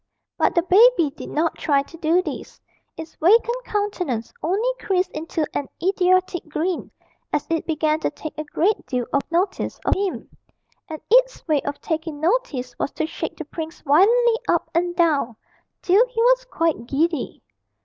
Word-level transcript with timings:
But 0.35 0.55
the 0.55 0.63
baby 0.63 1.11
did 1.11 1.29
not 1.29 1.59
try 1.59 1.83
to 1.83 1.95
do 1.97 2.23
this; 2.23 2.59
its 2.97 3.13
vacant 3.17 3.63
countenance 3.65 4.33
only 4.41 4.71
creased 4.79 5.11
into 5.11 5.45
an 5.53 5.67
idiotic 5.79 6.49
grin, 6.49 6.89
as 7.31 7.45
it 7.51 7.67
began 7.67 7.99
to 7.99 8.09
take 8.09 8.35
a 8.35 8.43
great 8.43 8.87
deal 8.87 9.05
of 9.13 9.21
notice 9.31 9.79
of 9.85 9.93
him; 9.93 10.27
and 10.89 10.99
its 11.11 11.47
way 11.47 11.61
of 11.61 11.79
taking 11.81 12.19
notice 12.19 12.73
was 12.79 12.91
to 12.93 13.05
shake 13.05 13.37
the 13.37 13.45
prince 13.45 13.81
violently 13.81 14.39
up 14.49 14.71
and 14.73 14.95
down, 14.95 15.35
till 15.83 16.03
he 16.07 16.19
was 16.23 16.45
quite 16.45 16.87
giddy. 16.87 17.43